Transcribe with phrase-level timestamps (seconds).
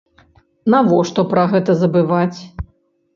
[0.73, 2.39] Навошта пра гэта забываць?